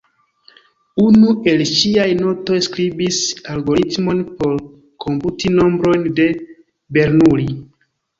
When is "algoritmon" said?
3.55-4.23